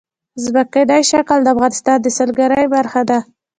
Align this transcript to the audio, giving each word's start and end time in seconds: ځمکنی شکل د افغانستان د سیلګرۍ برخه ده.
ځمکنی 0.43 1.01
شکل 1.11 1.37
د 1.43 1.47
افغانستان 1.55 1.97
د 2.01 2.07
سیلګرۍ 2.17 2.65
برخه 2.75 3.01
ده. 3.09 3.19